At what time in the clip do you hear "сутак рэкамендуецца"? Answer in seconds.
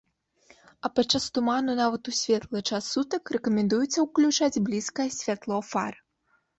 2.97-3.97